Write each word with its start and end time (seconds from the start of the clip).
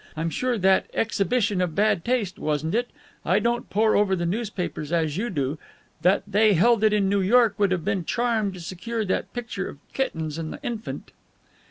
I'm 0.17 0.31
sure 0.31 0.57
that 0.57 0.89
Exhibition 0.95 1.61
of 1.61 1.75
Bad 1.75 2.03
Taste 2.03 2.39
wasn't 2.39 2.73
it? 2.73 2.89
I 3.23 3.37
don't 3.37 3.69
pore 3.69 3.95
over 3.95 4.15
the 4.15 4.25
newspapers 4.25 4.91
as 4.91 5.15
you 5.15 5.29
do 5.29 5.59
that 6.01 6.23
they 6.27 6.55
held 6.55 6.83
in 6.83 7.07
New 7.07 7.21
York 7.21 7.53
would 7.59 7.69
have 7.71 7.85
been 7.85 8.03
charmed 8.03 8.55
to 8.55 8.61
secure 8.61 9.05
that 9.05 9.31
picture 9.31 9.69
of 9.69 9.77
the 9.77 9.93
kittens 9.93 10.39
and 10.39 10.51
the 10.51 10.59
infant." 10.63 11.11